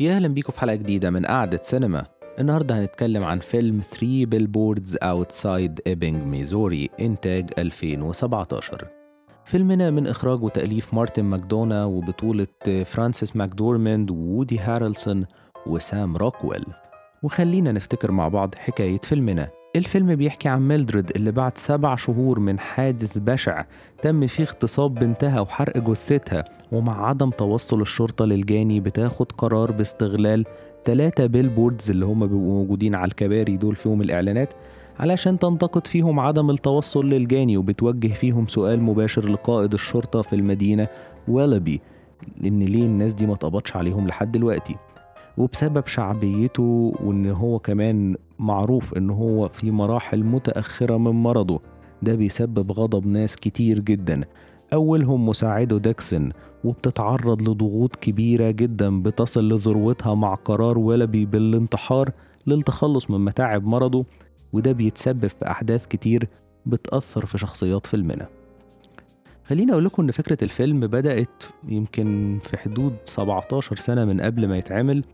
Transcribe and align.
يا 0.00 0.16
أهلا 0.16 0.28
بيكم 0.28 0.52
في 0.52 0.60
حلقة 0.60 0.74
جديدة 0.74 1.10
من 1.10 1.26
قعدة 1.26 1.60
سينما. 1.62 2.06
النهاردة 2.38 2.80
هنتكلم 2.80 3.24
عن 3.24 3.38
فيلم 3.38 3.80
3 3.80 4.26
Billboards 4.26 4.96
Outside 5.02 5.80
Ebbing 5.86 6.22
Missouri 6.22 6.90
إنتاج 7.00 7.50
2017 7.58 8.88
فيلمنا 9.44 9.90
من 9.90 10.06
إخراج 10.06 10.42
وتأليف 10.42 10.94
مارتن 10.94 11.24
ماكدونا 11.24 11.84
وبطولة 11.84 12.46
فرانسيس 12.84 13.36
ماكدورمند 13.36 14.10
وودي 14.10 14.58
هارلسون 14.58 15.26
وسام 15.66 16.16
روكويل. 16.16 16.64
وخلينا 17.22 17.72
نفتكر 17.72 18.12
مع 18.12 18.28
بعض 18.28 18.54
حكاية 18.54 18.98
فيلمنا. 18.98 19.48
الفيلم 19.76 20.14
بيحكي 20.14 20.48
عن 20.48 20.68
ميلدريد 20.68 21.10
اللي 21.16 21.32
بعد 21.32 21.58
سبع 21.58 21.96
شهور 21.96 22.40
من 22.40 22.58
حادث 22.58 23.18
بشع 23.18 23.64
تم 24.02 24.26
فيه 24.26 24.44
اغتصاب 24.44 24.94
بنتها 24.94 25.40
وحرق 25.40 25.78
جثتها 25.78 26.44
ومع 26.72 27.08
عدم 27.08 27.30
توصل 27.30 27.80
الشرطة 27.80 28.24
للجاني 28.24 28.80
بتاخد 28.80 29.32
قرار 29.32 29.72
باستغلال 29.72 30.44
ثلاثة 30.84 31.26
بيلبوردز 31.26 31.90
اللي 31.90 32.04
هم 32.06 32.26
بيبقوا 32.26 32.52
موجودين 32.62 32.94
على 32.94 33.08
الكباري 33.08 33.56
دول 33.56 33.76
فيهم 33.76 34.02
الإعلانات 34.02 34.54
علشان 35.00 35.38
تنتقد 35.38 35.86
فيهم 35.86 36.20
عدم 36.20 36.50
التوصل 36.50 37.06
للجاني 37.10 37.56
وبتوجه 37.56 38.08
فيهم 38.12 38.46
سؤال 38.46 38.82
مباشر 38.82 39.28
لقائد 39.28 39.72
الشرطة 39.72 40.22
في 40.22 40.32
المدينة 40.36 40.88
ويلبي 41.28 41.80
إن 42.44 42.58
ليه 42.62 42.82
الناس 42.84 43.14
دي 43.14 43.26
ما 43.26 43.34
اتقبضش 43.34 43.76
عليهم 43.76 44.06
لحد 44.06 44.32
دلوقتي. 44.32 44.76
وبسبب 45.38 45.86
شعبيته 45.86 46.92
وإن 47.00 47.26
هو 47.26 47.58
كمان 47.58 48.16
معروف 48.38 48.94
إن 48.94 49.10
هو 49.10 49.48
في 49.48 49.70
مراحل 49.70 50.24
متأخرة 50.24 50.96
من 50.96 51.10
مرضه. 51.10 51.60
ده 52.02 52.14
بيسبب 52.14 52.72
غضب 52.72 53.06
ناس 53.06 53.36
كتير 53.36 53.78
جدا. 53.78 54.24
أولهم 54.72 55.28
مساعده 55.28 55.78
ديكسون 55.78 56.32
وبتتعرض 56.64 57.42
لضغوط 57.42 57.96
كبيرة 57.96 58.50
جدا 58.50 59.02
بتصل 59.02 59.48
لذروتها 59.48 60.14
مع 60.14 60.34
قرار 60.34 60.78
ويلوبي 60.78 61.26
بالانتحار 61.26 62.10
للتخلص 62.46 63.10
من 63.10 63.20
متاعب 63.24 63.66
مرضه 63.66 64.04
وده 64.52 64.72
بيتسبب 64.72 65.26
في 65.26 65.50
أحداث 65.50 65.86
كتير 65.86 66.28
بتأثر 66.66 67.26
في 67.26 67.38
شخصيات 67.38 67.86
فيلمنا. 67.86 68.28
خليني 69.44 69.72
أقول 69.72 69.84
لكم 69.84 70.02
إن 70.02 70.10
فكرة 70.10 70.44
الفيلم 70.44 70.80
بدأت 70.80 71.42
يمكن 71.68 72.38
في 72.42 72.56
حدود 72.56 72.96
17 73.04 73.76
سنة 73.76 74.04
من 74.04 74.20
قبل 74.20 74.48
ما 74.48 74.58
يتعمل. 74.58 75.04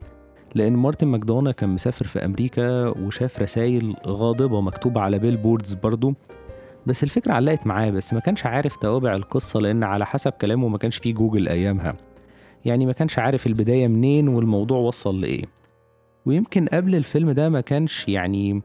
لأن 0.54 0.72
مارتن 0.76 1.06
ماكدونا 1.06 1.52
كان 1.52 1.68
مسافر 1.68 2.06
في 2.06 2.24
أمريكا 2.24 2.88
وشاف 2.88 3.42
رسائل 3.42 3.94
غاضبة 4.06 4.60
مكتوبة 4.60 5.00
على 5.00 5.18
billboards 5.18 5.74
برضه 5.74 6.14
بس 6.86 7.04
الفكرة 7.04 7.32
علقت 7.32 7.66
معاه 7.66 7.90
بس 7.90 8.14
ما 8.14 8.20
كانش 8.20 8.46
عارف 8.46 8.76
توابع 8.76 9.14
القصة 9.16 9.60
لأن 9.60 9.84
على 9.84 10.06
حسب 10.06 10.32
كلامه 10.32 10.68
ما 10.68 10.78
كانش 10.78 10.96
فيه 10.96 11.14
جوجل 11.14 11.48
أيامها. 11.48 11.94
يعني 12.64 12.86
ما 12.86 12.92
كانش 12.92 13.18
عارف 13.18 13.46
البداية 13.46 13.88
منين 13.88 14.28
والموضوع 14.28 14.78
وصل 14.78 15.20
لإيه. 15.20 15.44
ويمكن 16.26 16.66
قبل 16.66 16.94
الفيلم 16.94 17.30
ده 17.30 17.48
ما 17.48 17.60
كانش 17.60 18.08
يعني 18.08 18.62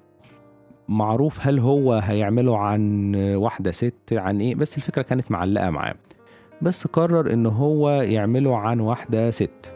معروف 0.87 1.47
هل 1.47 1.59
هو 1.59 1.93
هيعمله 1.93 2.57
عن 2.57 3.15
واحدة 3.15 3.71
ست 3.71 3.93
عن 4.11 4.41
إيه 4.41 4.55
بس 4.55 4.77
الفكرة 4.77 5.01
كانت 5.01 5.31
معلقة 5.31 5.69
معاه. 5.69 5.95
بس 6.61 6.87
قرر 6.87 7.33
إن 7.33 7.45
هو 7.45 7.89
يعمله 7.89 8.57
عن 8.57 8.79
واحدة 8.79 9.31
ست. 9.31 9.74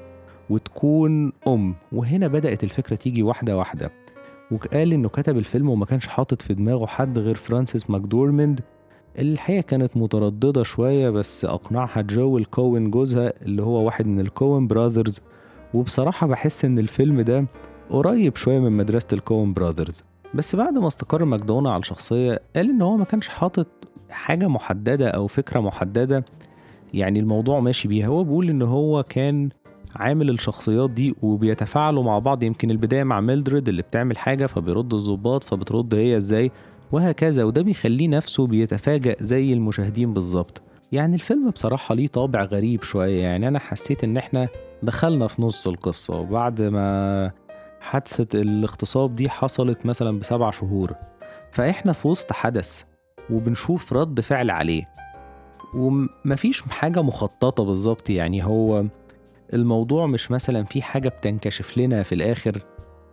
وتكون 0.50 1.33
أم. 1.47 1.75
وهنا 1.92 2.28
بدأت 2.28 2.64
الفكرة 2.64 2.95
تيجي 2.95 3.23
واحدة 3.23 3.58
واحدة. 3.58 3.92
وقال 4.52 4.94
إنه 4.94 5.09
كتب 5.09 5.38
الفيلم 5.38 5.69
وما 5.69 5.86
كانش 5.86 6.08
حاطط 6.08 6.42
في 6.42 6.53
دماغه 6.53 6.86
حد 6.86 7.19
غير 7.19 7.36
فرانسيس 7.36 7.89
ماكدورمند 7.89 8.59
الحقيقة 9.20 9.61
كانت 9.61 9.97
مترددة 9.97 10.64
شوية 10.64 11.09
بس 11.09 11.45
أقنعها 11.45 12.02
جويل 12.11 12.43
كوين 12.50 12.92
جوزها 12.92 13.33
اللي 13.42 13.64
هو 13.64 13.86
واحد 13.86 14.08
من 14.08 14.20
الكوين 14.20 14.67
Brothers. 14.67 15.21
وبصراحة 15.73 16.27
بحس 16.27 16.66
إن 16.66 16.80
الفيلم 16.80 17.22
ده 17.22 17.45
قريب 17.89 18.36
شوية 18.36 18.59
من 18.59 18.72
مدرسة 18.72 19.08
الكوين 19.14 19.53
Brothers. 19.53 20.03
بس 20.33 20.55
بعد 20.55 20.73
ما 20.77 20.88
استقر 20.88 21.26
ماكدونا 21.26 21.71
على 21.71 21.80
الشخصية 21.80 22.39
قال 22.55 22.70
إن 22.70 22.82
هو 22.82 22.98
ما 22.98 23.05
كانش 23.05 23.27
حاطط 23.27 23.67
حاجة 24.09 24.48
محددة 24.48 25.09
أو 25.09 25.27
فكرة 25.27 25.59
محددة. 25.59 26.26
يعني 26.93 27.20
الموضوع 27.20 27.59
ماشي 27.59 27.88
بيها. 27.88 28.08
هو 28.08 28.23
بيقول 28.23 28.49
إن 28.49 28.61
هو 28.61 29.04
كان 29.04 29.49
عامل 29.95 30.29
الشخصيات 30.29 30.89
دي 30.89 31.15
وبيتفاعلوا 31.21 32.03
مع 32.03 32.19
بعض. 32.19 32.43
يمكن 32.43 32.71
البداية 32.71 33.03
مع 33.03 33.21
ميلدريد 33.21 33.69
اللي 33.69 33.81
بتعمل 33.81 34.17
حاجة 34.17 34.45
فبيرد 34.45 34.93
الظباط 34.93 35.43
فبترد 35.43 35.95
هي 35.95 36.17
إزاي 36.17 36.51
وهكذا 36.91 37.43
وده 37.43 37.61
بيخليه 37.61 38.07
نفسه 38.07 38.47
بيتفاجأ 38.47 39.15
زي 39.19 39.53
المشاهدين 39.53 40.13
بالظبط. 40.13 40.61
يعني 40.91 41.15
الفيلم 41.15 41.49
بصراحة 41.49 41.95
ليه 41.95 42.07
طابع 42.07 42.43
غريب 42.43 42.83
شوية. 42.83 43.21
يعني 43.23 43.47
أنا 43.47 43.59
حسيت 43.59 44.03
إن 44.03 44.17
إحنا 44.17 44.47
دخلنا 44.83 45.27
في 45.27 45.41
نص 45.41 45.67
القصة 45.67 46.19
وبعد 46.19 46.61
ما 46.61 47.31
حادثة 47.81 48.41
الاغتصاب 48.41 49.15
دي 49.15 49.29
حصلت 49.29 49.85
مثلا 49.85 50.19
بسبع 50.19 50.51
شهور 50.51 50.93
فإحنا 51.51 51.93
في 51.93 52.07
وسط 52.07 52.33
حدث 52.33 52.83
وبنشوف 53.29 53.93
رد 53.93 54.21
فعل 54.21 54.49
عليه. 54.51 54.89
ومفيش 55.75 56.61
حاجة 56.61 57.01
مخططة 57.01 57.63
بالظبط. 57.63 58.09
يعني 58.09 58.45
هو 58.45 58.85
الموضوع 59.54 60.05
مش 60.05 60.32
مثلا 60.32 60.64
في 60.64 60.82
حاجة 60.82 61.10
بتنكشف 61.10 61.77
لنا 61.77 62.04
في 62.04 62.15
الآخر. 62.15 62.61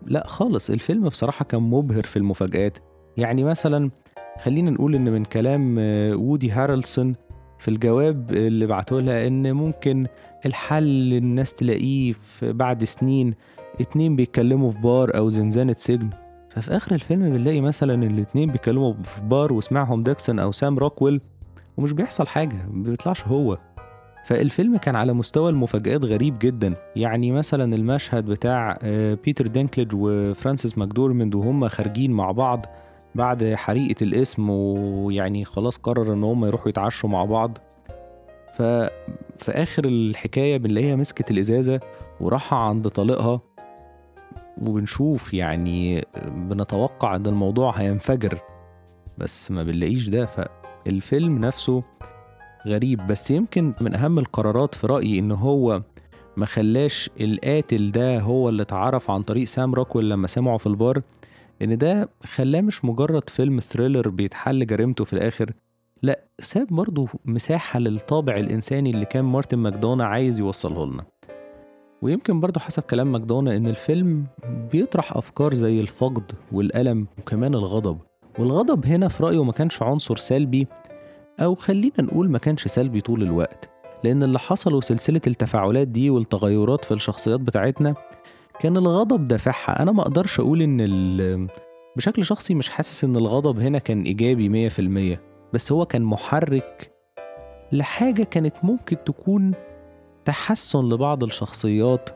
لا 0.02 0.26
خالص 0.26 0.70
الفيلم 0.70 1.08
بصراحة 1.08 1.44
كان 1.44 1.62
مبهر 1.62 2.02
في 2.02 2.16
المفاجآت. 2.16 2.78
يعني 3.16 3.44
مثلا 3.44 3.90
خلينا 4.42 4.70
نقول 4.70 4.94
إن 4.94 5.12
من 5.12 5.24
كلام 5.24 5.76
وودي 6.14 6.50
هارلسون 6.50 7.14
في 7.58 7.68
الجواب 7.68 8.30
اللي 8.30 8.66
بعته 8.66 9.00
لها 9.00 9.26
إن 9.26 9.52
ممكن 9.52 10.06
الحل 10.46 11.12
الناس 11.12 11.54
تلاقيه 11.54 12.14
بعد 12.42 12.84
سنين 12.84 13.34
اتنين 13.80 14.16
بيتكلموا 14.16 14.70
في 14.70 14.78
بار 14.78 15.16
أو 15.16 15.28
زنزانة 15.28 15.74
سجن. 15.78 16.10
ففي 16.50 16.76
آخر 16.76 16.94
الفيلم 16.94 17.30
بنلاقي 17.30 17.60
مثلا 17.60 18.06
الاتنين 18.06 18.50
بيتكلموا 18.50 18.94
في 19.02 19.20
بار 19.20 19.52
وسمعهم 19.52 20.02
ديكسون 20.02 20.38
أو 20.38 20.52
سام 20.52 20.78
روكويل 20.78 21.20
ومش 21.76 21.92
بيحصل 21.92 22.26
حاجة 22.26 22.56
مبيطلعش 22.70 23.26
هو. 23.26 23.58
فالفيلم 24.26 24.76
كان 24.76 24.96
على 24.96 25.12
مستوى 25.12 25.50
المفاجآت 25.50 26.04
غريب 26.04 26.38
جدا. 26.38 26.74
يعني 26.96 27.32
مثلا 27.32 27.74
المشهد 27.76 28.26
بتاع 28.26 28.78
بيتر 29.24 29.46
دينكليج 29.46 29.88
وفرانسيس 29.94 30.78
ماكدورمند 30.78 31.34
وهم 31.34 31.68
خارجين 31.68 32.10
مع 32.10 32.30
بعض 32.30 32.66
بعد 33.14 33.54
حريقة 33.54 34.04
الاسم 34.04 34.50
ويعني 34.50 35.44
خلاص 35.44 35.76
قرر 35.76 36.12
إن 36.12 36.24
هم 36.24 36.44
يروحوا 36.44 36.68
يتعشوا 36.68 37.08
مع 37.08 37.24
بعض. 37.24 37.58
ففي 38.56 39.48
آخر 39.48 39.84
الحكاية 39.84 40.56
بنلاقيها 40.56 40.96
مسكت 40.96 41.30
الإزازة 41.30 41.80
وراحة 42.20 42.56
عند 42.56 42.88
طليقها 42.88 43.40
وبنشوف 44.62 45.34
يعني 45.34 46.04
بنتوقع 46.26 47.16
إن 47.16 47.26
الموضوع 47.26 47.70
هينفجر 47.70 48.38
بس 49.18 49.50
ما 49.50 49.62
بنلاقيش 49.62 50.08
ده. 50.08 50.26
فالفيلم 50.26 51.38
نفسه 51.38 51.82
غريب 52.66 53.06
بس 53.08 53.30
يمكن 53.30 53.72
من 53.80 53.94
أهم 53.94 54.18
القرارات 54.18 54.74
في 54.74 54.86
رأيي 54.86 55.18
إن 55.18 55.32
هو 55.32 55.82
ما 56.36 56.46
خلاش 56.46 57.10
القاتل 57.20 57.90
ده 57.92 58.20
هو 58.20 58.48
اللي 58.48 58.62
اتعرف 58.62 59.10
عن 59.10 59.22
طريق 59.22 59.44
سام 59.44 59.74
روكويل 59.74 60.08
لما 60.08 60.26
سمعه 60.26 60.56
في 60.56 60.66
البار 60.66 61.02
إن 61.62 61.78
ده 61.78 62.08
خلاه 62.24 62.60
مش 62.60 62.84
مجرد 62.84 63.30
فيلم 63.30 63.60
thriller 63.60 64.08
بيتحل 64.08 64.66
جريمته 64.66 65.04
في 65.04 65.12
الآخر 65.12 65.52
لأ 66.02 66.24
ساب 66.40 66.66
برضه 66.70 67.08
مساحة 67.24 67.78
للطابع 67.78 68.36
الإنساني 68.36 68.90
اللي 68.90 69.04
كان 69.04 69.24
مارتن 69.24 69.58
ماكدونا 69.58 70.04
عايز 70.04 70.38
يوصله 70.38 70.86
لنا. 70.86 71.04
ويمكن 72.02 72.40
برضه 72.40 72.60
حسب 72.60 72.82
كلام 72.82 73.12
ماكدونا 73.12 73.56
إن 73.56 73.66
الفيلم 73.66 74.24
بيطرح 74.72 75.16
أفكار 75.16 75.54
زي 75.54 75.80
الفقد 75.80 76.32
والألم 76.52 77.06
وكمان 77.18 77.54
الغضب 77.54 77.98
والغضب 78.38 78.86
هنا 78.86 79.08
في 79.08 79.22
رأيه 79.22 79.44
ما 79.44 79.52
كانش 79.52 79.82
عنصر 79.82 80.16
سلبي 80.16 80.66
أو 81.40 81.54
خلينا 81.54 81.94
نقول 82.00 82.30
ما 82.30 82.38
كانش 82.38 82.66
سلبي 82.66 83.00
طول 83.00 83.22
الوقت 83.22 83.70
لأن 84.04 84.22
اللي 84.22 84.38
حصل 84.38 84.74
وسلسلة 84.74 85.20
التفاعلات 85.26 85.88
دي 85.88 86.10
والتغيرات 86.10 86.84
في 86.84 86.94
الشخصيات 86.94 87.40
بتاعتنا 87.40 87.94
كان 88.60 88.76
الغضب 88.76 89.28
دافعها. 89.28 89.82
أنا 89.82 89.92
ما 89.92 90.02
أقدرش 90.02 90.40
أقول 90.40 90.62
إن 90.62 91.48
بشكل 91.96 92.24
شخصي 92.24 92.54
مش 92.54 92.70
حاسس 92.70 93.04
إن 93.04 93.16
الغضب 93.16 93.60
هنا 93.60 93.78
كان 93.78 94.02
إيجابي 94.02 94.48
مية 94.48 94.68
في 94.68 94.78
المية 94.78 95.20
بس 95.52 95.72
هو 95.72 95.86
كان 95.86 96.02
محرك 96.02 96.90
لحاجة 97.72 98.22
كانت 98.22 98.54
ممكن 98.62 98.96
تكون 99.04 99.54
تحسن 100.24 100.88
لبعض 100.88 101.24
الشخصيات 101.24 102.10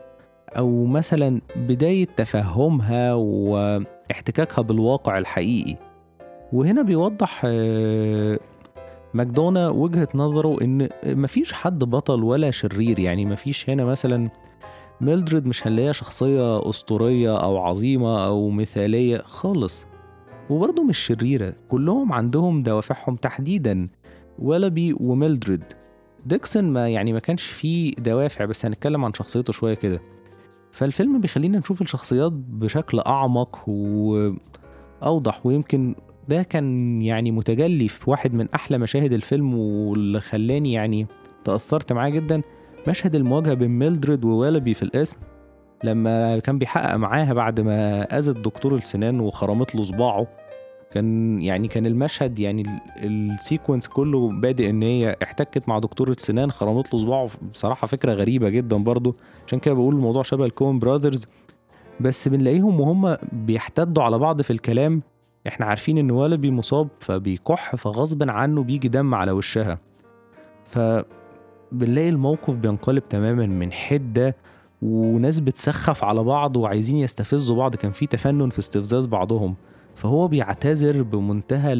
أو 0.57 0.85
مثلا 0.85 1.41
بداية 1.55 2.05
تفهمها 2.05 3.13
واحتكاكها 3.13 4.61
بالواقع 4.61 5.17
الحقيقي. 5.17 5.75
وهنا 6.53 6.81
بيوضح 6.81 7.41
ماكدونا 9.13 9.69
وجهة 9.69 10.07
نظره 10.15 10.61
إن 10.61 10.89
مفيش 11.05 11.53
حد 11.53 11.83
بطل 11.83 12.23
ولا 12.23 12.51
شرير. 12.51 12.99
يعني 12.99 13.25
مفيش 13.25 13.69
هنا 13.69 13.85
مثلا 13.85 14.29
ميلدريد 15.01 15.47
مش 15.47 15.67
هنلاقيها 15.67 15.91
شخصية 15.91 16.69
أسطورية 16.69 17.37
أو 17.43 17.57
عظيمة 17.57 18.25
أو 18.25 18.49
مثالية 18.49 19.21
خالص. 19.21 19.85
وبرضه 20.49 20.83
مش 20.83 20.97
شريرة 20.97 21.53
كلهم 21.69 22.13
عندهم 22.13 22.63
دوافعهم 22.63 23.15
تحديدا 23.15 23.87
والبي 24.39 24.95
وميلدريد. 24.99 25.63
ديكسون 26.25 26.63
ما 26.63 26.89
يعني 26.89 27.13
ما 27.13 27.19
كانش 27.19 27.43
فيه 27.43 27.93
دوافع 27.97 28.45
بس 28.45 28.65
هنتكلم 28.65 29.05
عن 29.05 29.13
شخصيته 29.13 29.53
شوية 29.53 29.73
كده. 29.73 30.01
فالفيلم 30.71 31.21
بيخلينا 31.21 31.59
نشوف 31.59 31.81
الشخصيات 31.81 32.31
بشكل 32.31 32.99
أعمق 32.99 33.59
وأوضح 33.67 35.45
ويمكن 35.45 35.95
ده 36.31 36.43
كان 36.43 37.01
يعني 37.01 37.31
متجلي 37.31 37.87
في 37.87 38.09
واحد 38.09 38.33
من 38.33 38.47
أحلى 38.55 38.77
مشاهد 38.77 39.13
الفيلم 39.13 39.55
واللي 39.55 40.19
خلاني 40.19 40.73
يعني 40.73 41.07
تأثرت 41.43 41.93
معاه 41.93 42.09
جدا 42.09 42.41
مشهد 42.87 43.15
المواجهة 43.15 43.53
بين 43.53 43.79
ميلدريد 43.79 44.25
ووالبي 44.25 44.73
في 44.73 44.83
الاسم 44.83 45.17
لما 45.83 46.39
كان 46.39 46.59
بيحقق 46.59 46.95
معاها 46.95 47.33
بعد 47.33 47.59
ما 47.59 48.03
أذت 48.17 48.37
دكتور 48.37 48.75
السنان 48.75 49.19
وخرمت 49.19 49.75
له 49.75 49.83
صباعه. 49.83 50.27
كان 50.91 51.39
يعني 51.41 51.67
كان 51.67 51.85
المشهد 51.85 52.39
يعني 52.39 52.63
ال 52.97 53.07
sequence 53.07 53.87
كله 53.87 54.31
بادئ 54.31 54.69
إن 54.69 54.83
هي 54.83 55.15
احتكت 55.23 55.69
مع 55.69 55.79
دكتورة 55.79 56.15
سنان 56.19 56.51
خرمت 56.51 56.93
له 56.93 56.99
صباعه. 56.99 57.29
بصراحة 57.53 57.87
فكرة 57.87 58.13
غريبة 58.13 58.49
جدا 58.49 58.77
برضو. 58.77 59.15
عشان 59.47 59.59
كده 59.59 59.73
بقول 59.73 59.95
الموضوع 59.95 60.23
شبه 60.23 60.45
الكوين 60.45 60.79
براذرز. 60.79 61.27
بس 61.99 62.27
بنلاقيهم 62.27 62.79
وهم 62.79 63.17
بيحتدوا 63.31 64.03
على 64.03 64.17
بعض 64.17 64.41
في 64.41 64.53
الكلام. 64.53 65.01
إحنا 65.47 65.65
عارفين 65.65 65.97
إن 65.97 66.11
والبي 66.11 66.51
مصاب 66.51 66.87
فبيكح 66.99 67.75
فغصب 67.75 68.29
عنه 68.29 68.63
بيجي 68.63 68.87
دم 68.87 69.15
على 69.15 69.31
وشها. 69.31 69.77
فبنلاقي 70.65 72.09
الموقف 72.09 72.55
بينقلب 72.55 73.09
تماما 73.09 73.45
من 73.45 73.71
حدة 73.71 74.35
وناس 74.81 75.39
بتسخف 75.39 76.03
على 76.03 76.23
بعض 76.23 76.57
وعايزين 76.57 76.95
يستفزوا 76.97 77.57
بعض. 77.57 77.75
كان 77.75 77.91
في 77.91 78.07
تفنن 78.07 78.49
في 78.49 78.59
استفزاز 78.59 79.05
بعضهم. 79.05 79.55
فهو 79.95 80.27
بيعتذر 80.27 81.01
بمنتهى 81.01 81.73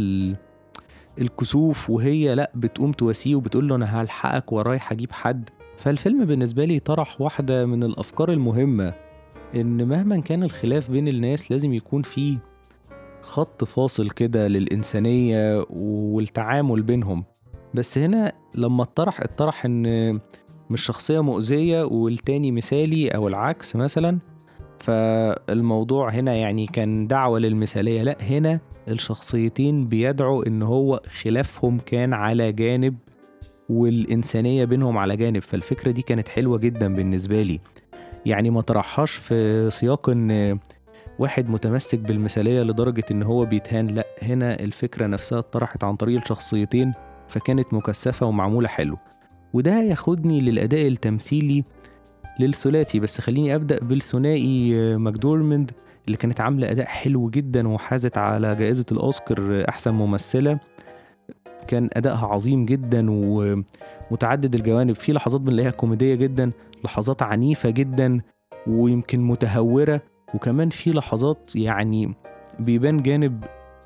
الكسوف 1.21 1.89
وهي 1.89 2.35
لأ 2.35 2.51
بتقوم 2.55 2.91
تواسيه 2.91 3.35
وبتقول 3.35 3.67
له 3.67 3.75
أنا 3.75 4.01
هلحقك 4.01 4.51
ورايح 4.51 4.91
أجيب 4.91 5.11
حد. 5.11 5.49
فالفيلم 5.77 6.25
بالنسبة 6.25 6.65
لي 6.65 6.79
طرح 6.79 7.21
واحدة 7.21 7.65
من 7.65 7.83
الأفكار 7.83 8.31
المهمة 8.31 8.93
إن 9.55 9.87
مهما 9.87 10.19
كان 10.19 10.43
الخلاف 10.43 10.91
بين 10.91 11.07
الناس 11.07 11.51
لازم 11.51 11.73
يكون 11.73 12.01
في 12.01 12.37
خط 13.21 13.63
فاصل 13.63 14.09
كده 14.09 14.47
للإنسانية 14.47 15.65
والتعامل 15.69 16.81
بينهم. 16.81 17.23
بس 17.73 17.97
هنا 17.97 18.31
لما 18.55 18.83
اتطرح 18.83 19.21
اتطرح 19.21 19.65
إن 19.65 20.13
مش 20.69 20.85
شخصية 20.85 21.19
مؤذية 21.19 21.83
والتاني 21.83 22.51
مثالي 22.51 23.07
أو 23.07 23.27
العكس 23.27 23.75
مثلا 23.75 24.19
فالموضوع 24.79 26.09
هنا 26.09 26.33
يعني 26.33 26.67
كان 26.67 27.07
دعوة 27.07 27.39
للمثالية. 27.39 28.03
لأ 28.03 28.17
هنا 28.21 28.59
الشخصيتين 28.87 29.87
بيدعوا 29.87 30.47
إن 30.47 30.61
هو 30.61 31.01
خلافهم 31.23 31.79
كان 31.79 32.13
على 32.13 32.51
جانب 32.51 32.95
والإنسانية 33.69 34.65
بينهم 34.65 34.97
على 34.97 35.15
جانب. 35.17 35.41
فالفكرة 35.41 35.91
دي 35.91 36.01
كانت 36.01 36.27
حلوة 36.27 36.57
جدا 36.57 36.93
بالنسبة 36.93 37.41
لي. 37.41 37.59
يعني 38.25 38.49
ما 38.49 38.61
طرحهاش 38.61 39.11
في 39.11 39.69
سياق 39.71 40.09
إن 40.09 40.59
واحد 41.21 41.49
متمسك 41.49 41.99
بالمثالية 41.99 42.63
لدرجة 42.63 43.03
إن 43.11 43.23
هو 43.23 43.45
بيتهان. 43.45 43.87
لأ 43.87 44.05
هنا 44.21 44.59
الفكرة 44.59 45.07
نفسها 45.07 45.39
اتطرحت 45.39 45.83
عن 45.83 45.95
طريق 45.95 46.21
الشخصيتين 46.21 46.93
فكانت 47.27 47.73
مكثفة 47.73 48.25
ومعمولة 48.25 48.67
حلو. 48.67 48.97
وده 49.53 49.81
ياخدني 49.81 50.41
للأداء 50.41 50.87
التمثيلي 50.87 51.63
للثلاثي. 52.39 52.99
بس 52.99 53.21
خليني 53.21 53.55
أبدأ 53.55 53.79
بالثنائي 53.79 54.75
آه، 54.75 54.97
ماكدورمند 54.97 55.71
اللي 56.05 56.17
كانت 56.17 56.41
عاملة 56.41 56.71
أداء 56.71 56.85
حلو 56.85 57.29
جدا 57.29 57.67
وحازت 57.67 58.17
على 58.17 58.55
جائزة 58.55 58.85
الأوسكار 58.91 59.65
أحسن 59.69 59.93
ممثلة. 59.93 60.59
كان 61.67 61.89
أدائها 61.93 62.27
عظيم 62.27 62.65
جدا 62.65 63.05
ومتعدد 63.09 64.55
الجوانب. 64.55 64.95
في 64.95 65.13
لحظات 65.13 65.41
بنلاقيها 65.41 65.71
كوميدية 65.71 66.15
جدا 66.15 66.51
لحظات 66.85 67.21
عنيفة 67.21 67.69
جدا 67.69 68.21
ويمكن 68.67 69.19
متهورة. 69.21 70.10
وكمان 70.33 70.69
في 70.69 70.91
لحظات 70.91 71.51
يعني 71.55 72.13
بيبان 72.59 73.01
جانب 73.01 73.43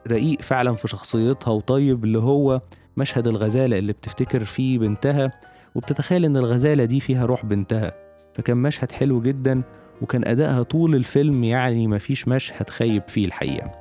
رقيق 0.08 0.42
فعلا 0.42 0.74
في 0.74 0.88
شخصيتها 0.88 1.52
وطيب 1.52 2.04
اللي 2.04 2.20
هو 2.20 2.62
مشهد 2.98 3.28
الغزالة 3.28 3.78
اللي 3.78 3.94
بتفتكر 3.94 4.44
فيه 4.44 4.80
بنتها 4.80 5.32
وبتتخيل 5.76 6.26
إن 6.26 6.38
الغزالة 6.38 6.86
دي 6.86 7.00
فيها 7.00 7.26
روح 7.26 7.46
بنتها. 7.46 7.92
فكان 8.34 8.58
مشهد 8.58 8.92
حلو 8.92 9.22
جدا 9.22 9.62
وكان 10.02 10.28
أدائها 10.28 10.64
طول 10.64 10.96
الفيلم 10.96 11.44
يعني 11.44 11.88
مفيش 11.88 12.28
مشهد 12.28 12.70
خيب 12.70 13.04
فيه 13.08 13.26
الحقيقة. 13.26 13.72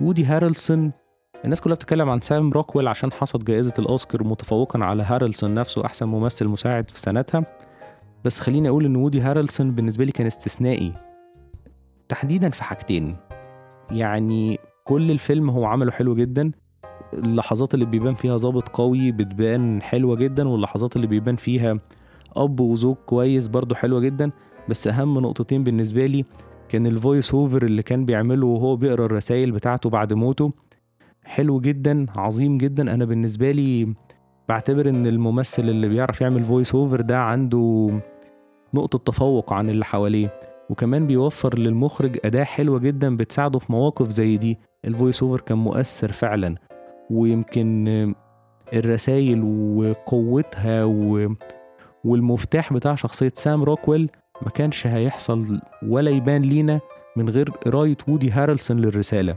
وودي 0.00 0.24
هارلسون 0.24 0.92
الناس 1.44 1.60
كلها 1.60 1.74
بتتكلم 1.74 2.10
عن 2.10 2.20
سام 2.20 2.52
روكويل 2.52 2.88
عشان 2.88 3.12
حصد 3.12 3.44
جائزة 3.44 3.74
الأوسكار 3.78 4.24
متفوقا 4.24 4.84
على 4.84 5.02
هارلسون 5.02 5.54
نفسه 5.54 5.84
أحسن 5.84 6.06
ممثل 6.06 6.46
مساعد 6.46 6.90
في 6.90 7.00
سنتها. 7.00 7.44
بس 8.24 8.40
خليني 8.40 8.68
أقول 8.68 8.84
إن 8.84 8.96
وودي 8.96 9.20
هارلسون 9.20 9.72
بالنسبة 9.72 10.04
لي 10.04 10.12
كان 10.12 10.26
استثنائي. 10.26 10.92
تحديدا 12.08 12.50
في 12.50 12.64
حاجتين. 12.64 13.16
يعني 13.90 14.58
كل 14.84 15.10
الفيلم 15.10 15.50
هو 15.50 15.64
عمله 15.64 15.90
حلو 15.92 16.14
جدا. 16.14 16.52
اللحظات 17.14 17.74
اللي 17.74 17.84
بيبان 17.84 18.14
فيها 18.14 18.36
ظابط 18.36 18.68
قوي 18.68 19.12
بتبان 19.12 19.82
حلوة 19.82 20.16
جدا 20.16 20.48
واللحظات 20.48 20.96
اللي 20.96 21.06
بيبان 21.06 21.36
فيها 21.36 21.78
أب 22.36 22.60
وزوج 22.60 22.96
كويس 23.06 23.48
برضو 23.48 23.74
حلوة 23.74 24.00
جدا. 24.00 24.30
بس 24.68 24.86
أهم 24.86 25.18
نقطتين 25.18 25.64
بالنسبة 25.64 26.06
لي 26.06 26.24
كان 26.68 26.86
ال 26.86 26.94
voice 26.94 27.34
over 27.34 27.62
اللي 27.62 27.82
كان 27.82 28.04
بيعمله 28.04 28.46
وهو 28.46 28.76
بيقرأ 28.76 29.06
الرسائل 29.06 29.52
بتاعته 29.52 29.90
بعد 29.90 30.12
موته. 30.12 30.52
حلو 31.24 31.60
جدا 31.60 32.06
عظيم 32.16 32.58
جدا. 32.58 32.94
أنا 32.94 33.04
بالنسبة 33.04 33.50
لي 33.50 33.94
بعتبر 34.48 34.88
إن 34.88 35.06
الممثل 35.06 35.62
اللي 35.62 35.88
بيعرف 35.88 36.20
يعمل 36.20 36.44
voice 36.44 36.74
over 36.74 37.00
ده 37.00 37.18
عنده 37.18 37.90
نقطة 38.74 38.98
تفوق 38.98 39.52
عن 39.52 39.70
اللي 39.70 39.84
حواليه. 39.84 40.40
وكمان 40.70 41.06
بيوفر 41.06 41.58
للمخرج 41.58 42.18
أداة 42.24 42.44
حلوة 42.44 42.78
جدا 42.78 43.16
بتساعده 43.16 43.58
في 43.58 43.72
مواقف 43.72 44.08
زي 44.08 44.36
دي. 44.36 44.58
ال 44.84 44.90
voice 44.90 45.22
over 45.22 45.40
كان 45.40 45.58
مؤثر 45.58 46.12
فعلا. 46.12 46.54
ويمكن 47.10 48.14
الرسائل 48.72 49.42
وقوتها 49.76 50.84
و... 50.84 51.34
والمفتاح 52.04 52.72
بتاع 52.72 52.94
شخصية 52.94 53.32
سام 53.34 53.64
روكويل 53.64 54.10
ما 54.42 54.50
كانش 54.50 54.86
هيحصل 54.86 55.60
ولا 55.82 56.10
يبان 56.10 56.42
لينا 56.42 56.80
من 57.16 57.28
غير 57.28 57.50
قراية 57.50 57.96
وودي 58.08 58.30
هارلسون 58.30 58.80
للرسالة. 58.80 59.36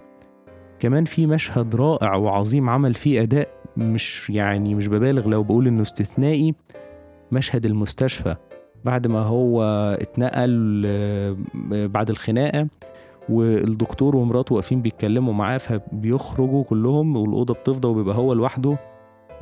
كمان 0.80 1.06
في 1.06 1.26
مشهد 1.28 1.76
رائع 1.76 2.16
وعظيم 2.16 2.70
عمل 2.70 2.94
فيه 2.94 3.22
أداء 3.22 3.50
مش 3.78 4.30
يعني 4.30 4.76
مش 4.76 4.88
ببالغ 4.88 5.28
لو 5.28 5.44
بقول 5.44 5.68
إنه 5.68 5.82
استثنائي. 5.82 6.56
مشهد 7.32 7.66
المستشفى. 7.66 8.36
بعد 8.86 9.08
ما 9.08 9.20
هو 9.20 9.64
اتنقل 10.02 10.84
آه، 10.86 11.36
بعد 11.72 12.10
الخناقة 12.10 12.68
والدكتور 13.30 14.16
ومراته 14.16 14.56
واقفين 14.56 14.82
بيتكلموا 14.82 15.34
معاه 15.34 15.58
فبيخرجوا 15.58 16.64
كلهم 16.64 17.16
والأوضة 17.18 17.54
بتفضى 17.54 17.88
وبيبقى 17.88 18.16
هو 18.16 18.34
لوحده 18.34 18.78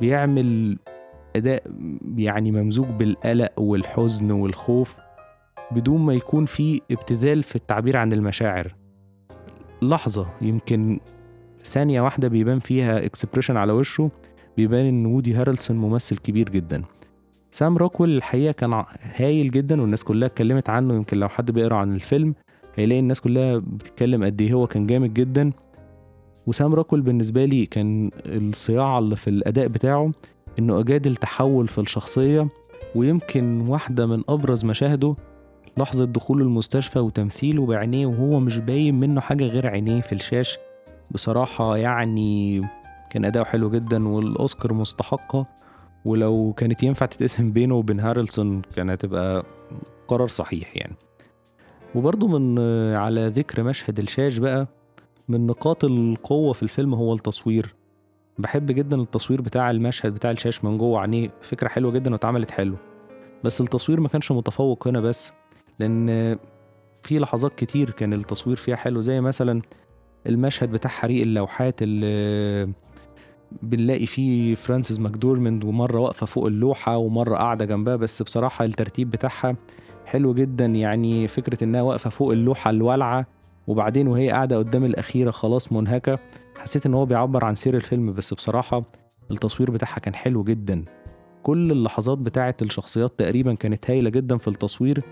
بيعمل 0.00 0.78
أداء 1.36 1.62
يعني 2.16 2.52
ممزوج 2.52 2.86
بالقلق 2.86 3.52
والحزن 3.60 4.30
والخوف 4.30 4.96
بدون 5.70 6.00
ما 6.00 6.14
يكون 6.14 6.44
في 6.44 6.80
ابتذال 6.90 7.42
في 7.42 7.56
التعبير 7.56 7.96
عن 7.96 8.12
المشاعر. 8.12 8.74
لحظة 9.82 10.26
يمكن 10.40 11.00
ثانية 11.64 12.00
واحدة 12.00 12.28
بيبان 12.28 12.58
فيها 12.58 13.04
اكسبريشن 13.04 13.56
على 13.56 13.72
وشه 13.72 14.10
بيبان 14.56 14.86
إن 14.86 15.06
وودي 15.06 15.34
هارلسون 15.34 15.76
ممثل 15.76 16.16
كبير 16.16 16.48
جدا. 16.48 16.82
سام 17.50 17.76
روكويل 17.78 18.16
الحقيقة 18.16 18.52
كان 18.52 18.84
هايل 19.16 19.50
جدا 19.50 19.80
والناس 19.80 20.04
كلها 20.04 20.26
اتكلمت 20.26 20.70
عنه. 20.70 20.94
يمكن 20.94 21.16
لو 21.16 21.28
حد 21.28 21.50
بيقرأ 21.50 21.76
عن 21.76 21.94
الفيلم 21.94 22.34
هيلاقي 22.74 23.00
الناس 23.00 23.20
كلها 23.20 23.58
بتتكلم 23.58 24.24
قد 24.24 24.40
إيه 24.40 24.52
هو 24.52 24.66
كان 24.66 24.86
جامد 24.86 25.14
جدا. 25.14 25.52
وسام 26.46 26.74
روكويل 26.74 27.02
بالنسبة 27.02 27.44
لي 27.44 27.66
كان 27.66 28.10
الصياعة 28.26 28.98
اللي 28.98 29.16
في 29.16 29.30
الأداء 29.30 29.68
بتاعه 29.68 30.12
إنه 30.58 30.80
اجاد 30.80 31.06
التحول 31.06 31.68
في 31.68 31.80
الشخصية 31.80 32.48
ويمكن 32.94 33.60
واحدة 33.60 34.06
من 34.06 34.22
أبرز 34.28 34.64
مشاهده 34.64 35.16
لحظة 35.76 36.04
دخوله 36.04 36.44
المستشفى 36.44 36.98
وتمثيله 36.98 37.66
بعينيه 37.66 38.06
وهو 38.06 38.40
مش 38.40 38.58
باين 38.58 39.00
منه 39.00 39.20
حاجة 39.20 39.44
غير 39.44 39.66
عينيه 39.66 40.00
في 40.00 40.14
الشاش 40.14 40.58
بصراحة 41.10 41.76
يعني 41.76 42.60
كان 43.10 43.24
أداؤه 43.24 43.44
حلو 43.44 43.70
جدا 43.70 44.08
والأوسكار 44.08 44.72
مستحقة. 44.72 45.46
ولو 46.04 46.54
كانت 46.56 46.82
ينفع 46.82 47.06
تتقسم 47.06 47.52
بينه 47.52 47.74
وبين 47.74 48.00
هارلسون 48.00 48.62
كان 48.76 48.90
هتبقى 48.90 49.44
قرار 50.08 50.28
صحيح 50.28 50.76
يعني. 50.76 50.94
وبرضه 51.94 52.28
من 52.28 52.58
على 52.94 53.26
ذكر 53.28 53.62
مشهد 53.62 53.98
الشاش 53.98 54.38
بقى 54.38 54.68
من 55.28 55.46
نقاط 55.46 55.84
القوة 55.84 56.52
في 56.52 56.62
الفيلم 56.62 56.94
هو 56.94 57.14
التصوير. 57.14 57.74
بحب 58.38 58.66
جدا 58.66 58.96
التصوير 58.96 59.40
بتاع 59.40 59.70
المشهد 59.70 60.14
بتاع 60.14 60.30
الشاش 60.30 60.64
من 60.64 60.78
جوه 60.78 61.00
عينيه 61.00 61.30
فكرة 61.42 61.68
حلوة 61.68 61.92
جدا 61.92 62.12
واتعملت 62.12 62.50
حلو. 62.50 62.76
بس 63.44 63.60
التصوير 63.60 64.00
ما 64.00 64.08
كانش 64.08 64.32
متفوق 64.32 64.88
هنا 64.88 65.00
بس 65.00 65.32
لأن 65.78 66.38
في 67.02 67.18
لحظات 67.18 67.54
كتير 67.54 67.90
كان 67.90 68.12
التصوير 68.12 68.56
فيها 68.56 68.76
حلو 68.76 69.00
زي 69.00 69.20
مثلا 69.20 69.62
المشهد 70.26 70.70
بتاع 70.70 70.90
حريق 70.90 71.22
اللوحات 71.22 71.82
اللي 71.82 72.72
بنلاقي 73.62 74.06
فيه 74.06 74.54
فرانسيس 74.54 75.00
ماكدورمند 75.00 75.64
ومرة 75.64 76.00
واقفة 76.00 76.26
فوق 76.26 76.46
اللوحة 76.46 76.96
ومرة 76.96 77.36
قاعدة 77.36 77.64
جنبها 77.64 77.96
بس 77.96 78.22
بصراحة 78.22 78.64
الترتيب 78.64 79.10
بتاعها 79.10 79.56
حلو 80.06 80.34
جدا. 80.34 80.66
يعني 80.66 81.28
فكرة 81.28 81.64
إنها 81.64 81.82
واقفة 81.82 82.10
فوق 82.10 82.32
اللوحة 82.32 82.70
الوالعة 82.70 83.26
وبعدين 83.66 84.08
وهي 84.08 84.30
قاعدة 84.30 84.58
قدام 84.58 84.84
الأخيرة 84.84 85.30
خلاص 85.30 85.72
منهكة 85.72 86.18
حسيت 86.58 86.86
إن 86.86 86.94
هو 86.94 87.06
بيعبر 87.06 87.44
عن 87.44 87.54
سير 87.54 87.76
الفيلم 87.76 88.12
بس 88.12 88.34
بصراحة 88.34 88.84
التصوير 89.30 89.70
بتاعها 89.70 89.98
كان 89.98 90.14
حلو 90.14 90.44
جدا. 90.44 90.84
كل 91.42 91.72
اللحظات 91.72 92.18
بتاعة 92.18 92.56
الشخصيات 92.62 93.18
تقريبا 93.18 93.54
كانت 93.54 93.90
هايلة 93.90 94.10
جدا 94.10 94.36
في 94.36 94.48
التصوير 94.48 95.02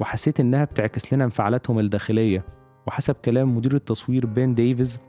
وحسيت 0.00 0.40
إنها 0.40 0.64
بتعكس 0.64 1.14
لنا 1.14 1.24
انفعالاتهم 1.24 1.78
الداخلية. 1.78 2.44
وحسب 2.86 3.14
كلام 3.14 3.56
مدير 3.56 3.74
التصوير 3.74 4.26
بن 4.26 4.54
ديفيز 4.54 5.00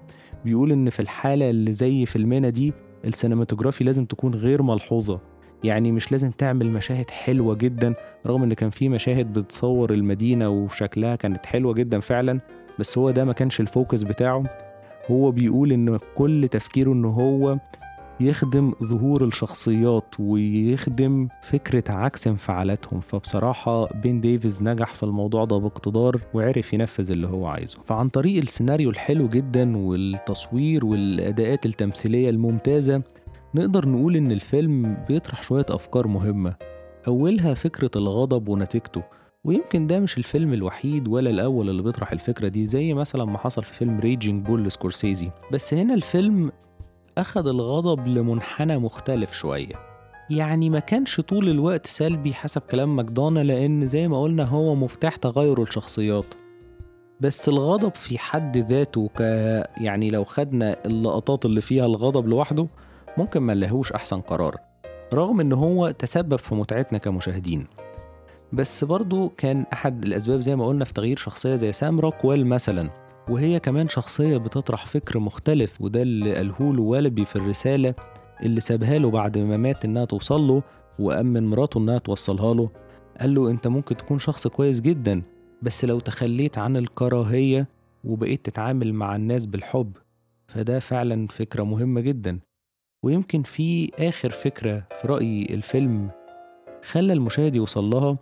بيقول 0.45 0.71
إن 0.71 0.89
في 0.89 0.99
الحالة 0.99 1.49
اللي 1.49 1.73
زي 1.73 2.05
فيلمنا 2.05 2.49
دي 2.49 2.73
ال 3.05 3.10
cinematography 3.10 3.83
لازم 3.83 4.05
تكون 4.05 4.35
غير 4.35 4.61
ملحوظة. 4.61 5.19
يعني 5.63 5.91
مش 5.91 6.11
لازم 6.11 6.31
تعمل 6.31 6.71
مشاهد 6.71 7.09
حلوة 7.09 7.55
جدا 7.55 7.93
رغم 8.27 8.43
إن 8.43 8.53
كان 8.53 8.69
في 8.69 8.89
مشاهد 8.89 9.33
بتصور 9.33 9.93
المدينة 9.93 10.49
وشكلها 10.49 11.15
كانت 11.15 11.45
حلوة 11.45 11.73
جدا 11.73 11.99
فعلا 11.99 12.39
بس 12.79 12.97
هو 12.97 13.11
ده 13.11 13.25
ما 13.25 13.33
كانش 13.33 13.59
ال 13.59 13.67
focus 13.67 14.03
بتاعه. 14.03 14.43
هو 15.11 15.31
بيقول 15.31 15.71
إن 15.71 15.97
كل 16.15 16.47
تفكيره 16.51 16.93
إن 16.93 17.05
هو 17.05 17.57
يخدم 18.19 18.73
ظهور 18.83 19.23
الشخصيات 19.23 20.15
ويخدم 20.19 21.27
فكرة 21.41 21.83
عكس 21.91 22.27
انفعالاتهم. 22.27 22.99
فبصراحة 22.99 23.85
بن 23.93 24.21
ديفيز 24.21 24.63
نجح 24.63 24.93
في 24.93 25.03
الموضوع 25.03 25.45
ده 25.45 25.57
باقتدار 25.57 26.21
وعرف 26.33 26.73
ينفذ 26.73 27.11
اللي 27.11 27.27
هو 27.27 27.45
عايزه. 27.47 27.77
فعن 27.85 28.09
طريق 28.09 28.41
السيناريو 28.41 28.89
الحلو 28.89 29.27
جدا 29.27 29.77
والتصوير 29.77 30.85
والأداءات 30.85 31.65
التمثيلية 31.65 32.29
الممتازة 32.29 33.01
نقدر 33.55 33.89
نقول 33.89 34.15
إن 34.15 34.31
الفيلم 34.31 34.97
بيطرح 35.07 35.43
شوية 35.43 35.65
أفكار 35.69 36.07
مهمة. 36.07 36.55
أولها 37.07 37.53
فكرة 37.53 37.91
الغضب 37.95 38.47
ونتيجته 38.47 39.03
ويمكن 39.43 39.87
ده 39.87 39.99
مش 39.99 40.17
الفيلم 40.17 40.53
الوحيد 40.53 41.07
ولا 41.07 41.29
الأول 41.29 41.69
اللي 41.69 41.83
بيطرح 41.83 42.11
الفكرة 42.11 42.47
دي 42.47 42.65
زي 42.65 42.93
مثلا 42.93 43.25
ما 43.25 43.37
حصل 43.37 43.63
في 43.63 43.73
فيلم 43.73 43.99
Raging 43.99 44.45
Bull 44.45 44.63
لسكورسيزي. 44.63 45.29
بس 45.51 45.73
هنا 45.73 45.93
الفيلم 45.93 46.51
أخد 47.17 47.47
الغضب 47.47 48.07
لمنحنى 48.07 48.77
مختلف 48.77 49.33
شوية. 49.33 49.75
يعني 50.29 50.69
ما 50.69 50.79
كانش 50.79 51.21
طول 51.21 51.49
الوقت 51.49 51.87
سلبي 51.87 52.33
حسب 52.33 52.61
كلام 52.61 52.95
ماكدونا 52.95 53.39
لأن 53.39 53.87
زي 53.87 54.07
ما 54.07 54.21
قلنا 54.21 54.43
هو 54.43 54.75
مفتاح 54.75 55.15
تغير 55.15 55.61
الشخصيات 55.61 56.25
بس 57.19 57.49
الغضب 57.49 57.95
في 57.95 58.17
حد 58.17 58.57
ذاته 58.57 59.09
ك 59.15 59.19
يعني 59.77 60.09
لو 60.09 60.23
خدنا 60.23 60.75
اللقطات 60.85 61.45
اللي 61.45 61.61
فيها 61.61 61.85
الغضب 61.85 62.27
لوحده 62.27 62.67
ممكن 63.17 63.39
ما 63.39 63.53
نلاقيهوش 63.53 63.91
أحسن 63.91 64.21
قرار 64.21 64.57
رغم 65.13 65.39
إن 65.39 65.53
هو 65.53 65.91
تسبب 65.91 66.35
في 66.35 66.55
متعتنا 66.55 66.97
كمشاهدين. 66.97 67.67
بس 68.53 68.83
برضو 68.83 69.29
كان 69.29 69.65
أحد 69.73 70.05
الأسباب 70.05 70.41
زي 70.41 70.55
ما 70.55 70.67
قلنا 70.67 70.85
في 70.85 70.93
تغيير 70.93 71.17
شخصية 71.17 71.55
زي 71.55 71.71
سام 71.71 71.99
روكويل 71.99 72.47
مثلا. 72.47 72.89
وهي 73.29 73.59
كمان 73.59 73.87
شخصية 73.87 74.37
بتطرح 74.37 74.85
فكر 74.85 75.19
مختلف 75.19 75.81
وده 75.81 76.01
اللي 76.01 76.35
قالهوله 76.35 76.81
والبي 76.81 77.25
في 77.25 77.35
الرسالة 77.35 77.95
اللي 78.43 78.61
سابها 78.61 78.97
له 78.99 79.11
بعد 79.11 79.37
ما 79.37 79.57
مات 79.57 79.85
إنها 79.85 80.05
توصل 80.05 80.41
له 80.41 80.63
وأمن 80.99 81.47
مراته 81.47 81.77
إنها 81.77 81.97
توصلها 81.97 82.53
له. 82.53 82.69
قال 83.19 83.35
له 83.35 83.49
أنت 83.51 83.67
ممكن 83.67 83.97
تكون 83.97 84.17
شخص 84.19 84.47
كويس 84.47 84.81
جدا 84.81 85.21
بس 85.61 85.85
لو 85.85 85.99
تخليت 85.99 86.57
عن 86.57 86.77
الكراهية 86.77 87.67
وبقيت 88.03 88.45
تتعامل 88.45 88.93
مع 88.93 89.15
الناس 89.15 89.45
بالحب 89.45 89.97
فده 90.47 90.79
فعلا 90.79 91.27
فكرة 91.27 91.63
مهمة 91.63 92.01
جدا. 92.01 92.39
ويمكن 93.03 93.43
في 93.43 93.91
آخر 93.99 94.29
فكرة 94.29 94.87
في 95.01 95.07
رأيي 95.07 95.53
الفيلم 95.53 96.09
خلى 96.91 97.13
المشاهد 97.13 97.55
يوصل 97.55 97.89
لها 97.89 98.17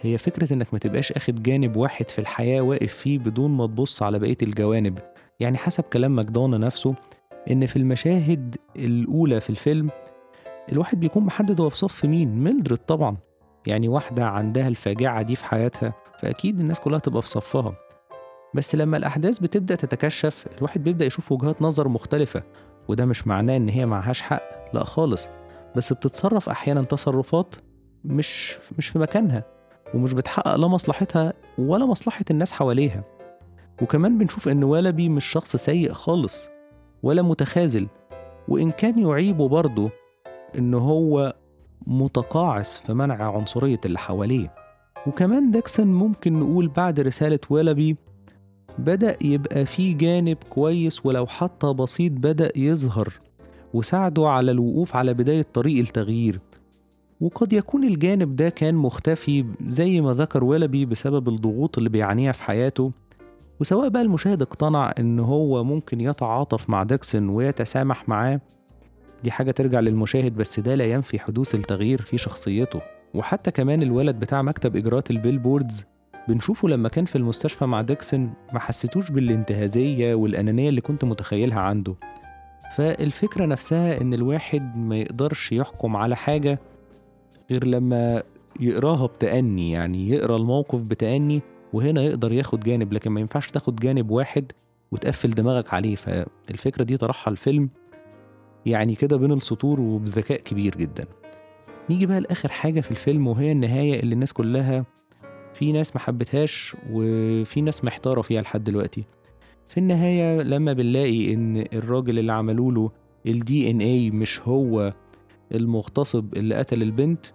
هي 0.00 0.18
فكرة 0.18 0.52
إنك 0.52 0.72
ما 0.72 0.78
تبقاش 0.78 1.12
أخد 1.12 1.42
جانب 1.42 1.76
واحد 1.76 2.08
في 2.10 2.18
الحياة 2.18 2.60
واقف 2.60 2.94
فيه 2.94 3.18
بدون 3.18 3.50
ما 3.50 3.66
تبص 3.66 4.02
على 4.02 4.18
بقية 4.18 4.36
الجوانب. 4.42 4.98
يعني 5.40 5.58
حسب 5.58 5.84
كلام 5.84 6.16
ماكدونا 6.16 6.58
نفسه 6.58 6.94
إن 7.50 7.66
في 7.66 7.76
المشاهد 7.76 8.56
الأولى 8.76 9.40
في 9.40 9.50
الفيلم 9.50 9.90
الواحد 10.72 11.00
بيكون 11.00 11.24
محدد 11.24 11.60
هو 11.60 11.68
في 11.68 11.76
صف 11.78 12.04
مين. 12.04 12.44
ميلدرد 12.44 12.78
طبعا. 12.78 13.16
يعني 13.66 13.88
واحدة 13.88 14.24
عندها 14.26 14.68
الفاجعة 14.68 15.22
دي 15.22 15.36
في 15.36 15.44
حياتها 15.44 15.94
فأكيد 16.18 16.60
الناس 16.60 16.80
كلها 16.80 16.98
تبقى 16.98 17.22
في 17.22 17.28
صفها. 17.28 17.76
بس 18.54 18.74
لما 18.74 18.96
الأحداث 18.96 19.38
بتبدأ 19.38 19.74
تتكشف 19.74 20.46
الواحد 20.58 20.84
بيبدأ 20.84 21.04
يشوف 21.06 21.32
وجهات 21.32 21.62
نظر 21.62 21.88
مختلفة. 21.88 22.42
وده 22.88 23.04
مش 23.06 23.26
معناه 23.26 23.56
إن 23.56 23.68
هي 23.68 23.86
معهاش 23.86 24.20
حق. 24.22 24.42
لا 24.74 24.84
خالص. 24.84 25.28
بس 25.76 25.92
بتتصرف 25.92 26.48
أحيانا 26.48 26.82
تصرفات 26.82 27.54
مش 28.04 28.58
مش 28.78 28.88
في 28.88 28.98
مكانها. 28.98 29.57
ومش 29.94 30.12
بتحقق 30.12 30.56
لا 30.56 30.68
مصلحتها 30.68 31.32
ولا 31.58 31.86
مصلحة 31.86 32.24
الناس 32.30 32.52
حواليها. 32.52 33.04
وكمان 33.82 34.18
بنشوف 34.18 34.48
إن 34.48 34.64
ولبي 34.64 35.08
مش 35.08 35.24
شخص 35.26 35.56
سيء 35.56 35.92
خالص 35.92 36.48
ولا 37.02 37.22
متخاذل 37.22 37.86
وإن 38.48 38.70
كان 38.70 38.98
يعيبه 38.98 39.48
برضه 39.48 39.90
إن 40.58 40.74
هو 40.74 41.34
متقاعس 41.86 42.78
في 42.80 42.94
منع 42.94 43.36
عنصرية 43.36 43.80
اللي 43.84 43.98
حواليه. 43.98 44.54
وكمان 45.06 45.50
ديكسون 45.50 45.86
ممكن 45.86 46.40
نقول 46.40 46.68
بعد 46.68 47.00
رسالة 47.00 47.38
ولبي 47.50 47.96
بدأ 48.78 49.16
يبقى 49.22 49.66
في 49.66 49.92
جانب 49.92 50.36
كويس 50.50 51.06
ولو 51.06 51.26
حتى 51.26 51.72
بسيط 51.72 52.12
بدأ 52.12 52.52
يظهر 52.56 53.08
وساعده 53.74 54.28
على 54.28 54.50
الوقوف 54.50 54.96
على 54.96 55.14
بداية 55.14 55.46
طريق 55.52 55.78
التغيير. 55.78 56.40
وقد 57.20 57.52
يكون 57.52 57.84
الجانب 57.84 58.36
ده 58.36 58.48
كان 58.48 58.74
مختفي 58.74 59.44
زي 59.68 60.00
ما 60.00 60.12
ذكر 60.12 60.44
ويلبي 60.44 60.84
بسبب 60.84 61.28
الضغوط 61.28 61.78
اللي 61.78 61.90
بيعانيها 61.90 62.32
في 62.32 62.42
حياته. 62.42 62.92
وسواء 63.60 63.88
بقى 63.88 64.02
المشاهد 64.02 64.42
اقتنع 64.42 64.92
إن 64.98 65.18
هو 65.18 65.64
ممكن 65.64 66.00
يتعاطف 66.00 66.70
مع 66.70 66.82
ديكسون 66.82 67.28
ويتسامح 67.28 68.08
معاه 68.08 68.40
دي 69.24 69.30
حاجة 69.30 69.50
ترجع 69.50 69.80
للمشاهد 69.80 70.36
بس 70.36 70.60
ده 70.60 70.74
لا 70.74 70.92
ينفي 70.92 71.18
حدوث 71.18 71.54
التغيير 71.54 72.02
في 72.02 72.18
شخصيته. 72.18 72.80
وحتى 73.14 73.50
كمان 73.50 73.82
الولد 73.82 74.20
بتاع 74.20 74.42
مكتب 74.42 74.76
إجراءات 74.76 75.10
البيلبوردز 75.10 75.84
بنشوفه 76.28 76.68
لما 76.68 76.88
كان 76.88 77.04
في 77.04 77.16
المستشفى 77.16 77.66
مع 77.66 77.82
ديكسون 77.82 78.30
ما 78.52 78.58
حسيتوش 78.60 79.10
بالانتهازية 79.10 80.14
والأنانية 80.14 80.68
اللي 80.68 80.80
كنت 80.80 81.04
متخيلها 81.04 81.60
عنده. 81.60 81.94
فالفكرة 82.76 83.46
نفسها 83.46 84.00
إن 84.00 84.14
الواحد 84.14 84.76
ما 84.76 84.96
يقدرش 84.96 85.52
يحكم 85.52 85.96
على 85.96 86.16
حاجة 86.16 86.58
غير 87.50 87.66
لما 87.66 88.22
يقراها 88.60 89.06
بتأني 89.06 89.70
يعني 89.70 90.08
يقرأ 90.10 90.36
الموقف 90.36 90.78
بتأني 90.80 91.40
وهنا 91.72 92.02
يقدر 92.02 92.32
ياخد 92.32 92.60
جانب 92.60 92.92
لكن 92.92 93.10
ما 93.10 93.20
ينفعش 93.20 93.50
تاخد 93.50 93.76
جانب 93.76 94.10
واحد 94.10 94.52
وتقفل 94.92 95.30
دماغك 95.30 95.74
عليه. 95.74 95.96
فالفكرة 95.96 96.84
دي 96.84 96.96
طرحها 96.96 97.32
الفيلم 97.32 97.68
يعني 98.66 98.94
كده 98.94 99.16
بين 99.16 99.32
السطور 99.32 99.80
وبذكاء 99.80 100.40
كبير 100.40 100.74
جدا. 100.76 101.04
نيجي 101.90 102.06
بقى 102.06 102.20
لآخر 102.20 102.48
حاجة 102.48 102.80
في 102.80 102.90
الفيلم 102.90 103.26
وهي 103.26 103.52
النهاية 103.52 104.00
اللي 104.00 104.12
الناس 104.14 104.32
كلها 104.32 104.84
في 105.54 105.72
ناس 105.72 105.96
ما 105.96 106.00
حبتهاش 106.02 106.76
وفي 106.92 107.60
ناس 107.60 107.84
محتارة 107.84 108.20
فيها 108.20 108.42
لحد 108.42 108.64
دلوقتي. 108.64 109.04
في 109.68 109.78
النهاية 109.78 110.42
لما 110.42 110.72
بنلاقي 110.72 111.34
إن 111.34 111.64
الراجل 111.72 112.18
اللي 112.18 112.32
عملوا 112.32 112.72
له 112.72 112.90
الدي 113.26 113.70
ان 113.70 113.80
اي 113.80 114.10
مش 114.10 114.40
هو 114.40 114.94
المغتصب 115.54 116.34
اللي 116.36 116.54
قتل 116.54 116.82
البنت 116.82 117.26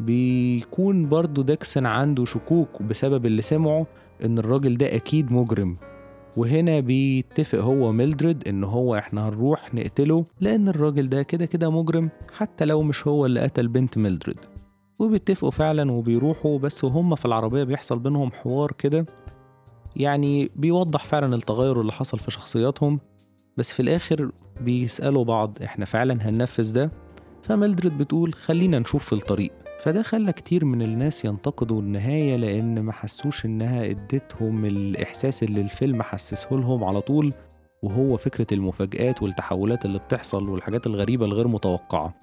بيكون 0.00 1.08
برضو 1.08 1.42
ديكسون 1.42 1.86
عنده 1.86 2.24
شكوك 2.24 2.82
بسبب 2.82 3.26
اللي 3.26 3.42
سمعه 3.42 3.86
إن 4.24 4.38
الراجل 4.38 4.76
ده 4.76 4.94
أكيد 4.94 5.32
مجرم. 5.32 5.76
وهنا 6.36 6.80
بيتفق 6.80 7.58
هو 7.58 7.92
ميلدريد 7.92 8.48
إن 8.48 8.64
هو 8.64 8.96
إحنا 8.98 9.28
هنروح 9.28 9.74
نقتله 9.74 10.24
لأن 10.40 10.68
الراجل 10.68 11.08
ده 11.08 11.22
كده 11.22 11.46
كده 11.46 11.70
مجرم 11.70 12.10
حتى 12.32 12.64
لو 12.64 12.82
مش 12.82 13.06
هو 13.06 13.26
اللي 13.26 13.40
قتل 13.40 13.68
بنت 13.68 13.98
ميلدريد. 13.98 14.38
وبيتفقوا 14.98 15.50
فعلا 15.50 15.92
وبيروحوا 15.92 16.58
بس 16.58 16.84
وهم 16.84 17.14
في 17.14 17.24
العربية 17.24 17.64
بيحصل 17.64 17.98
بينهم 17.98 18.32
حوار 18.32 18.72
كده. 18.72 19.06
يعني 19.96 20.50
بيوضح 20.56 21.04
فعلا 21.04 21.34
التغير 21.34 21.80
اللي 21.80 21.92
حصل 21.92 22.18
في 22.18 22.30
شخصياتهم 22.30 23.00
بس 23.56 23.72
في 23.72 23.80
الآخر 23.80 24.30
بيسألوا 24.60 25.24
بعض 25.24 25.58
إحنا 25.64 25.84
فعلا 25.84 26.28
هننفذ 26.28 26.72
ده؟ 26.72 26.90
فميلدريد 27.42 27.98
بتقول 27.98 28.34
خلينا 28.34 28.78
نشوف 28.78 29.04
في 29.04 29.12
الطريق. 29.12 29.52
فده 29.82 30.02
خلى 30.02 30.32
كتير 30.32 30.64
من 30.64 30.82
الناس 30.82 31.24
ينتقدوا 31.24 31.80
النهاية 31.80 32.36
لأن 32.36 32.80
ما 32.80 32.92
حسوش 32.92 33.44
إنها 33.44 33.84
إدتهم 33.90 34.64
الإحساس 34.64 35.42
اللي 35.42 35.60
الفيلم 35.60 36.02
حسسه 36.02 36.48
لهم 36.56 36.84
على 36.84 37.00
طول 37.00 37.32
وهو 37.82 38.16
فكرة 38.16 38.46
المفاجآت 38.52 39.22
والتحولات 39.22 39.84
اللي 39.84 39.98
بتحصل 39.98 40.48
والحاجات 40.48 40.86
الغريبة 40.86 41.26
الغير 41.26 41.48
متوقعة. 41.48 42.14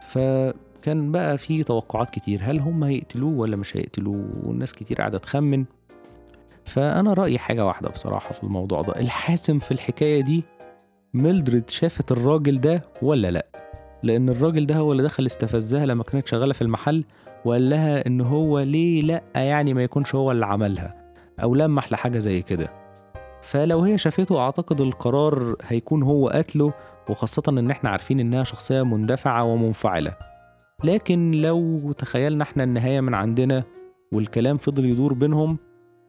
فكان 0.00 1.12
بقى 1.12 1.38
في 1.38 1.62
توقعات 1.64 2.10
كتير 2.10 2.40
هل 2.42 2.60
هم 2.60 2.84
هيقتلوه 2.84 3.32
ولا 3.38 3.56
مش 3.56 3.76
هيقتلوه؟ 3.76 4.30
والناس 4.44 4.72
كتير 4.74 4.96
قاعدة 4.98 5.18
تخمن. 5.18 5.64
فأنا 6.64 7.12
رأيي 7.12 7.38
حاجة 7.38 7.66
واحدة 7.66 7.88
بصراحة 7.88 8.32
في 8.32 8.44
الموضوع 8.44 8.82
ده 8.82 9.00
الحاسم 9.00 9.58
في 9.58 9.72
الحكاية 9.72 10.20
دي 10.22 10.44
ميلدريد 11.14 11.70
شافت 11.70 12.12
الراجل 12.12 12.60
ده 12.60 12.82
ولا 13.02 13.30
لأ؟ 13.30 13.46
لأن 14.02 14.28
الراجل 14.28 14.66
ده 14.66 14.76
هو 14.76 14.92
اللي 14.92 15.02
دخل 15.02 15.26
استفزها 15.26 15.86
لما 15.86 16.02
كانت 16.02 16.26
شغالة 16.26 16.52
في 16.52 16.62
المحل 16.62 17.04
وقال 17.44 17.70
لها 17.70 18.06
إن 18.06 18.20
هو 18.20 18.60
ليه 18.60 19.02
لأ 19.02 19.22
يعني 19.34 19.74
ما 19.74 19.82
يكونش 19.82 20.14
هو 20.14 20.32
اللي 20.32 20.46
عملها 20.46 20.94
أو 21.42 21.54
لمح 21.54 21.92
لحاجة 21.92 22.18
زي 22.18 22.42
كده. 22.42 22.68
فلو 23.42 23.80
هي 23.80 23.98
شافته 23.98 24.40
أعتقد 24.40 24.80
القرار 24.80 25.56
هيكون 25.62 26.02
هو 26.02 26.28
قتله 26.28 26.72
وخاصة 27.10 27.42
إن 27.48 27.70
إحنا 27.70 27.90
عارفين 27.90 28.20
إنها 28.20 28.44
شخصية 28.44 28.82
مندفعة 28.82 29.44
ومنفعلة. 29.44 30.12
لكن 30.84 31.30
لو 31.30 31.92
تخيلنا 31.92 32.42
إحنا 32.42 32.64
النهاية 32.64 33.00
من 33.00 33.14
عندنا 33.14 33.64
والكلام 34.12 34.56
فضل 34.56 34.84
يدور 34.84 35.14
بينهم 35.14 35.58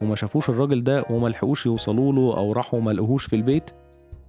وما 0.02 0.14
شافوش 0.14 0.48
الراجل 0.50 0.84
ده 0.84 1.04
وما 1.10 1.28
لحقوش 1.28 1.66
يوصلوا 1.66 2.12
له 2.12 2.36
أو 2.36 2.52
راحوا 2.52 2.80
ما 2.80 2.90
لقوهوش 2.90 3.26
في 3.26 3.36
البيت 3.36 3.70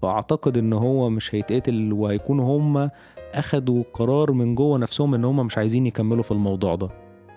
فأعتقد 0.02 0.58
إن 0.58 0.74
هو 0.74 1.10
مش 1.10 1.36
هيتقتل 1.36 1.94
وهيكونوا 1.94 2.58
هما 2.58 2.92
أخدوا 3.34 3.84
قرار 3.94 4.32
من 4.32 4.56
جوه 4.56 4.78
نفسهم 4.78 5.16
إن 5.16 5.26
هما 5.26 5.44
مش 5.44 5.58
عايزين 5.58 5.88
يكملوا 5.88 6.24
في 6.24 6.32
الموضوع 6.32 6.76
ده. 6.76 6.88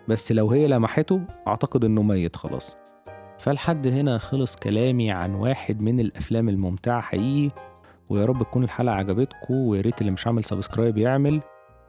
بس 0.08 0.32
لو 0.32 0.50
هي 0.50 0.66
لمحته 0.66 1.20
أعتقد 1.48 1.84
إنه 1.84 2.02
ميت 2.02 2.36
خلاص. 2.36 2.76
فلحد 3.38 3.86
هنا 3.86 4.18
خلص 4.18 4.56
كلامي 4.56 5.10
عن 5.10 5.34
واحد 5.34 5.80
من 5.80 6.00
الأفلام 6.00 6.48
الممتعة 6.48 7.00
حقيقي 7.00 7.50
ويا 8.08 8.24
رب 8.24 8.38
تكون 8.38 8.64
الحلقة 8.64 8.94
عجبتكم 8.94 9.54
ويا 9.54 9.80
ريت 9.80 10.00
اللي 10.00 10.12
مش 10.12 10.26
عامل 10.26 10.44
subscribe 10.44 10.98
يعمل 10.98 11.40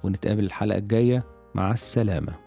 ونتقابل 0.04 0.44
الحلقة 0.44 0.78
الجاية. 0.78 1.24
مع 1.56 1.72
السلامة. 1.72 2.43